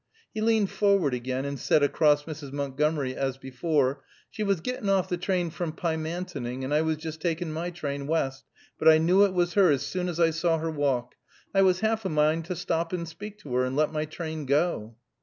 [0.33, 2.51] He leaned forward again, and said across Mrs.
[2.51, 7.21] Montgomery, as before: "She was gettin' off the train from Pymantoning, and I was just
[7.21, 8.45] takin' my train West,
[8.79, 11.13] but I knew it was her as soon as I saw her walk.
[11.53, 14.47] I was half a mind to stop and speak to her, and let my train
[14.47, 14.95] go."